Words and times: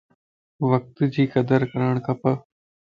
وقت 0.71 0.97
جي 1.13 1.23
قدر 1.37 1.59
ڪرڻ 1.77 1.95
کپ 2.11 2.21